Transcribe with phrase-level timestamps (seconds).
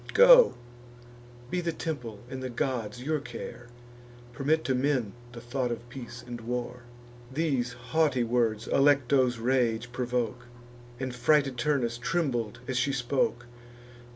[0.15, 0.55] Go;
[1.51, 3.67] be the temple and the gods your care;
[4.33, 6.81] Permit to men the thought of peace and war."
[7.31, 10.47] These haughty words Alecto's rage provoke,
[10.99, 13.45] And frighted Turnus trembled as she spoke.